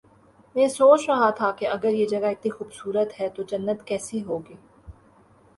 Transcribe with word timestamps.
میں 0.55 0.67
سوچ 0.67 1.01
رہا 1.09 1.29
تھا 1.29 1.51
کہ 1.51 1.67
اگر 1.67 1.93
یہ 1.93 2.05
جگہ 2.05 2.25
اتنی 2.27 2.51
خوب 2.51 2.73
صورت 2.73 3.19
ہے 3.19 3.29
تو 3.29 3.43
جنت 3.43 3.85
کیسی 3.87 4.23
ہو 4.23 4.39
گی 4.39 4.55